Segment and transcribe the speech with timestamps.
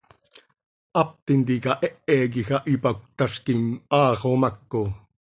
[0.97, 3.61] Hap tintica hehe quij ah ipac cötazquim,
[3.93, 4.81] haa xomaco.